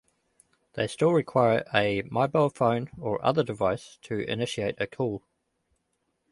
[0.73, 5.21] They still require a mobile phone or other device to initiate a call.